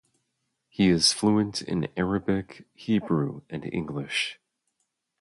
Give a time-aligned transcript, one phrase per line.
[0.67, 4.39] He is fluent in Arabic, Hebrew, and English.